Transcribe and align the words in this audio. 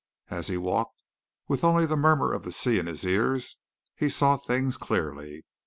As 0.31 0.47
he 0.47 0.57
walked, 0.57 1.03
with 1.47 1.63
only 1.63 1.85
the 1.85 1.95
murmur 1.95 2.33
of 2.33 2.41
the 2.41 2.51
sea 2.51 2.79
in 2.79 2.87
his 2.87 3.05
ears, 3.05 3.57
he 3.95 4.09
saw 4.09 4.35
things 4.35 4.75
clearly. 4.75 5.45